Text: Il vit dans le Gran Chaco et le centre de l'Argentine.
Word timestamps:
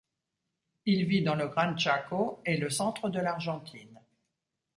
Il 0.87 1.05
vit 1.05 1.21
dans 1.21 1.35
le 1.35 1.47
Gran 1.47 1.77
Chaco 1.77 2.41
et 2.43 2.57
le 2.57 2.71
centre 2.71 3.09
de 3.09 3.19
l'Argentine. 3.19 3.99